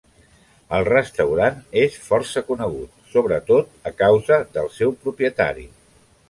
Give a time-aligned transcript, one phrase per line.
[0.77, 5.69] El restaurant és força conegut, sobretot a causa del seu propietari.